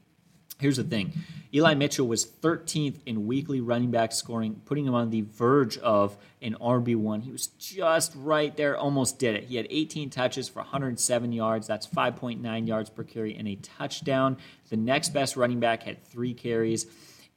[0.59, 1.13] Here's the thing
[1.53, 6.17] Eli Mitchell was 13th in weekly running back scoring, putting him on the verge of
[6.41, 7.23] an RB1.
[7.23, 9.45] He was just right there, almost did it.
[9.45, 11.67] He had 18 touches for 107 yards.
[11.67, 14.37] That's 5.9 yards per carry and a touchdown.
[14.69, 16.85] The next best running back had three carries.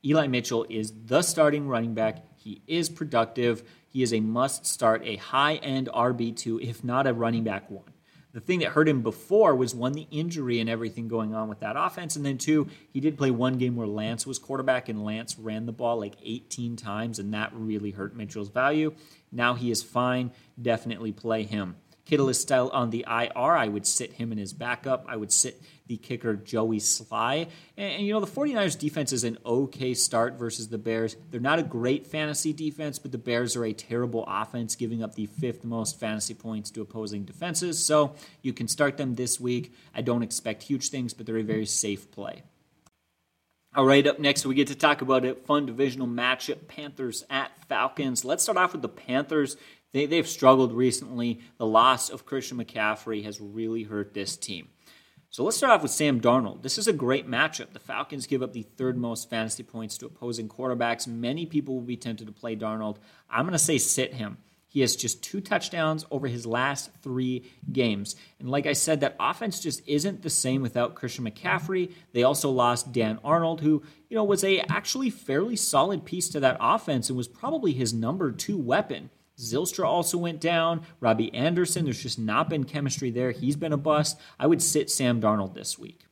[0.04, 2.24] Eli Mitchell is the starting running back.
[2.36, 3.62] He is productive.
[3.86, 7.92] He is a must start, a high end RB2, if not a running back one
[8.32, 11.60] the thing that hurt him before was one, the injury and everything going on with
[11.60, 12.14] that offense.
[12.16, 15.66] And then two, he did play one game where Lance was quarterback and Lance ran
[15.66, 18.94] the ball like 18 times, and that really hurt Mitchell's value.
[19.32, 20.30] Now he is fine.
[20.60, 21.76] Definitely play him.
[22.04, 23.56] Kittle is still on the IR.
[23.56, 25.04] I would sit him in his backup.
[25.08, 27.48] I would sit the kicker Joey Slye.
[27.76, 31.16] And, and, you know, the 49ers defense is an okay start versus the Bears.
[31.32, 35.16] They're not a great fantasy defense, but the Bears are a terrible offense, giving up
[35.16, 37.84] the fifth most fantasy points to opposing defenses.
[37.84, 39.74] So you can start them this week.
[39.92, 42.44] I don't expect huge things, but they're a very safe play.
[43.74, 47.50] All right, up next, we get to talk about a fun divisional matchup Panthers at
[47.68, 48.24] Falcons.
[48.24, 49.56] Let's start off with the Panthers.
[49.92, 51.40] They, they've struggled recently.
[51.58, 54.68] The loss of Christian McCaffrey has really hurt this team.
[55.32, 56.62] So let's start off with Sam Darnold.
[56.62, 57.72] This is a great matchup.
[57.72, 61.06] The Falcons give up the third most fantasy points to opposing quarterbacks.
[61.06, 62.96] Many people will be tempted to play Darnold.
[63.30, 64.38] I'm going to say sit him.
[64.66, 68.16] He has just two touchdowns over his last three games.
[68.40, 71.92] And like I said, that offense just isn't the same without Christian McCaffrey.
[72.12, 76.40] They also lost Dan Arnold, who, you know, was a actually fairly solid piece to
[76.40, 79.10] that offense and was probably his number two weapon.
[79.40, 80.82] Zylstra also went down.
[81.00, 83.30] Robbie Anderson, there's just not been chemistry there.
[83.30, 84.18] He's been a bust.
[84.38, 86.04] I would sit Sam Darnold this week.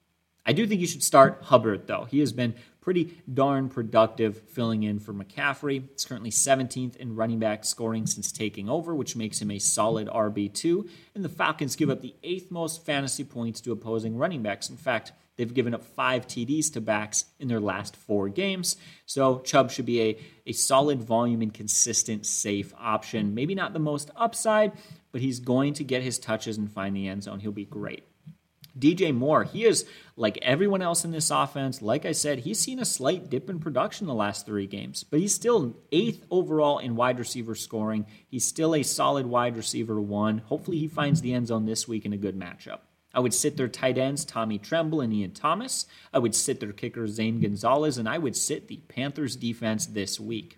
[0.47, 2.05] I do think you should start Hubbard, though.
[2.05, 5.83] He has been pretty darn productive filling in for McCaffrey.
[5.93, 10.09] He's currently 17th in running back scoring since taking over, which makes him a solid
[10.09, 10.89] RB2.
[11.15, 14.71] And the Falcons give up the eighth most fantasy points to opposing running backs.
[14.71, 18.77] In fact, They've given up five TDs to backs in their last four games.
[19.07, 23.37] So Chubb should be a, a solid volume and consistent, safe option.
[23.37, 24.73] Maybe not the most upside,
[25.13, 27.39] but he's going to get his touches and find the end zone.
[27.39, 28.03] He'll be great.
[28.77, 31.83] DJ Moore, he is like everyone else in this offense.
[31.83, 35.21] Like I said, he's seen a slight dip in production the last three games, but
[35.21, 38.07] he's still eighth overall in wide receiver scoring.
[38.29, 40.39] He's still a solid wide receiver one.
[40.39, 42.81] Hopefully, he finds the end zone this week in a good matchup.
[43.19, 45.87] I would sit their tight ends, Tommy Tremble and Ian Thomas.
[46.15, 50.21] I would sit their kicker, Zane Gonzalez, and I would sit the Panthers defense this
[50.21, 50.57] week.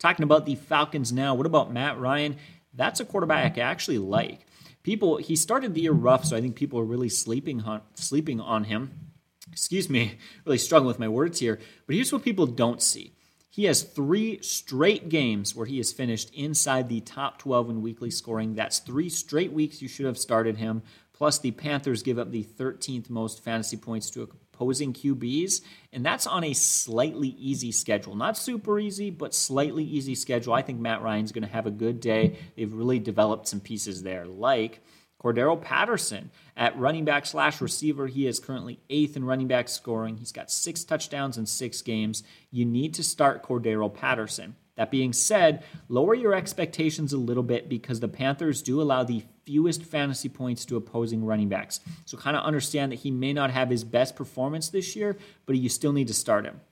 [0.00, 2.36] Talking about the Falcons now, what about Matt Ryan?
[2.74, 4.40] That's a quarterback I actually like.
[4.82, 8.40] People, he started the year rough, so I think people are really sleeping on, sleeping
[8.40, 9.12] on him.
[9.52, 11.60] Excuse me, really struggling with my words here.
[11.86, 13.14] But here's what people don't see.
[13.50, 18.10] He has three straight games where he has finished inside the top 12 in weekly
[18.10, 18.56] scoring.
[18.56, 20.82] That's three straight weeks you should have started him.
[21.20, 25.60] Plus, the Panthers give up the 13th most fantasy points to opposing QBs,
[25.92, 28.16] and that's on a slightly easy schedule.
[28.16, 30.54] Not super easy, but slightly easy schedule.
[30.54, 32.38] I think Matt Ryan's going to have a good day.
[32.56, 34.80] They've really developed some pieces there, like
[35.22, 38.06] Cordarrelle Patterson at running back slash receiver.
[38.06, 40.16] He is currently eighth in running back scoring.
[40.16, 42.22] He's got six touchdowns in six games.
[42.50, 44.56] You need to start Cordarrelle Patterson.
[44.80, 49.22] That being said, lower your expectations a little bit because the Panthers do allow the
[49.44, 51.80] fewest fantasy points to opposing running backs.
[52.06, 55.58] So kind of understand that he may not have his best performance this year, but
[55.58, 56.62] you still need to start him.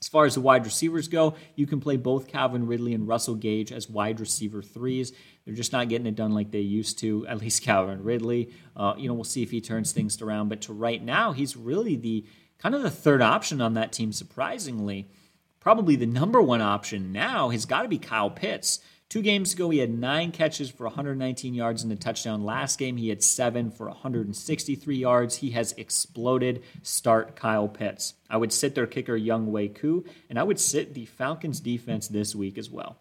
[0.00, 3.36] As far as the wide receivers go, you can play both Calvin Ridley and Russell
[3.36, 5.12] Gage as wide receiver threes.
[5.44, 8.50] They're just not getting it done like they used to, at least Calvin Ridley.
[8.76, 10.48] Uh, you know, we'll see if he turns things around.
[10.48, 12.26] But to right now, he's really the
[12.58, 15.08] kind of the third option on that team, surprisingly
[15.68, 18.78] probably the number one option now has got to be Kyle Pitts.
[19.10, 22.42] Two games ago, he had nine catches for 119 yards and a touchdown.
[22.42, 25.36] Last game, he had seven for 163 yards.
[25.36, 26.62] He has exploded.
[26.80, 28.14] Start Kyle Pitts.
[28.30, 32.34] I would sit their kicker, Younghoe Koo, and I would sit the Falcons defense this
[32.34, 32.96] week as well.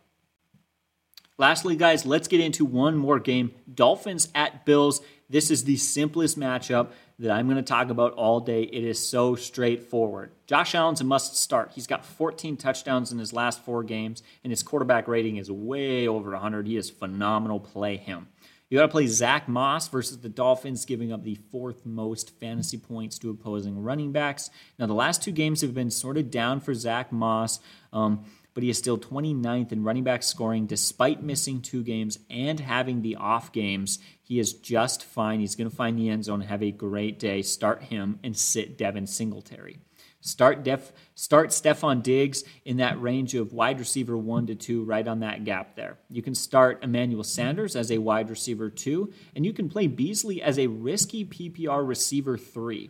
[1.38, 4.99] Lastly, guys, let's get into one more game Dolphins at Bills.
[5.30, 6.89] This is the simplest matchup
[7.20, 8.63] that I'm going to talk about all day.
[8.63, 10.32] It is so straightforward.
[10.45, 11.72] Josh Allen's a must start.
[11.74, 16.07] He's got 14 touchdowns in his last four games, and his quarterback rating is way
[16.07, 16.68] over 100.
[16.68, 17.59] He is phenomenal.
[17.59, 18.28] Play him.
[18.70, 22.78] You got to play Zach Moss versus the Dolphins, giving up the fourth most fantasy
[22.78, 24.49] points to opposing running backs.
[24.78, 27.61] Now, the last two games have been sort of down for Zach Moss,
[27.93, 28.26] um,
[28.58, 33.03] but he is still 29th in running back scoring despite missing two games and having
[33.03, 33.99] the off games.
[34.24, 35.39] He is just fine.
[35.41, 37.43] He's going to find the end zone, have a great day.
[37.43, 39.78] Start him and sit Devin Singletary.
[40.22, 45.08] Start def, start Stefon Diggs in that range of wide receiver one to two, right
[45.08, 45.99] on that gap there.
[46.10, 50.41] You can start Emmanuel Sanders as a wide receiver two, and you can play Beasley
[50.41, 52.89] as a risky PPR receiver three.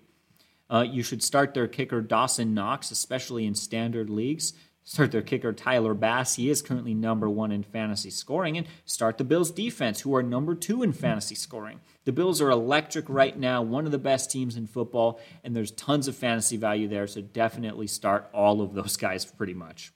[0.69, 4.53] Uh, you should start their kicker Dawson Knox, especially in standard leagues.
[4.87, 6.35] Start their kicker Tyler Bass.
[6.35, 8.57] He is currently number one in fantasy scoring.
[8.57, 11.81] And start the Bills defense, who are number two in fantasy scoring.
[12.05, 15.71] The Bills are electric right now, one of the best teams in football, and there's
[15.71, 17.05] tons of fantasy value there.
[17.05, 19.91] So definitely start all of those guys pretty much.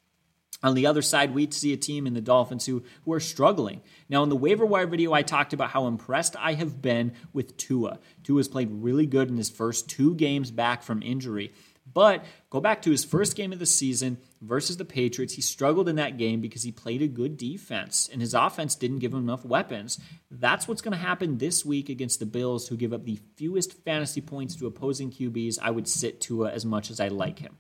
[0.61, 3.79] On the other side, we see a team in the Dolphins who, who are struggling.
[4.09, 7.55] Now, in the waiver wire video, I talked about how impressed I have been with
[7.55, 7.97] Tua.
[8.27, 11.53] Has played really good in his first two games back from injury.
[11.93, 15.35] But go back to his first game of the season versus the Patriots.
[15.35, 18.99] He struggled in that game because he played a good defense and his offense didn't
[18.99, 19.99] give him enough weapons.
[20.29, 23.73] That's what's going to happen this week against the Bills, who give up the fewest
[23.85, 25.59] fantasy points to opposing QBs.
[25.61, 27.57] I would sit Tua as much as I like him.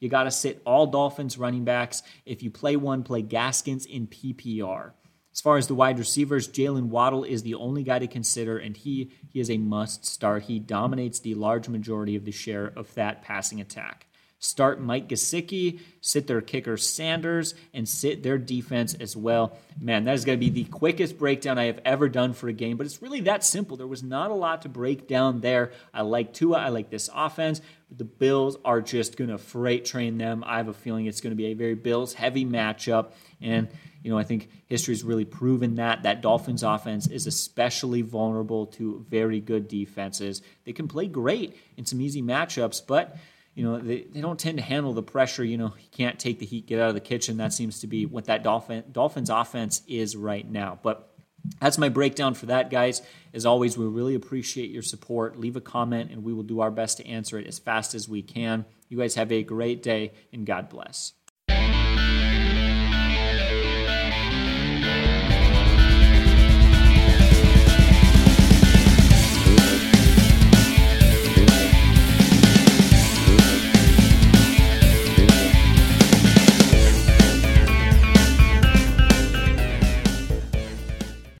[0.00, 2.02] You got to sit all Dolphins running backs.
[2.26, 4.92] If you play one, play Gaskins in PPR.
[5.32, 8.76] As far as the wide receivers, Jaylen Waddle is the only guy to consider, and
[8.76, 10.44] he he is a must start.
[10.44, 14.06] He dominates the large majority of the share of that passing attack.
[14.44, 19.56] Start Mike Gesicki, sit their kicker Sanders, and sit their defense as well.
[19.80, 22.52] Man, that is going to be the quickest breakdown I have ever done for a
[22.52, 23.78] game, but it's really that simple.
[23.78, 25.72] There was not a lot to break down there.
[25.94, 29.86] I like Tua, I like this offense, but the Bills are just going to freight
[29.86, 30.44] train them.
[30.46, 33.68] I have a feeling it's going to be a very Bills heavy matchup, and
[34.02, 39.06] you know, I think history's really proven that that Dolphins offense is especially vulnerable to
[39.08, 40.42] very good defenses.
[40.66, 43.16] They can play great in some easy matchups, but
[43.54, 45.44] you know, they, they don't tend to handle the pressure.
[45.44, 47.36] You know, you can't take the heat, get out of the kitchen.
[47.36, 50.78] That seems to be what that Dolphin, Dolphins offense is right now.
[50.82, 51.14] But
[51.60, 53.02] that's my breakdown for that, guys.
[53.32, 55.38] As always, we really appreciate your support.
[55.38, 58.08] Leave a comment, and we will do our best to answer it as fast as
[58.08, 58.64] we can.
[58.88, 61.12] You guys have a great day, and God bless.